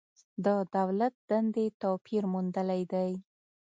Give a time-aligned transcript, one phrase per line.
[0.45, 3.11] د دولت دندې توپیر موندلی دی.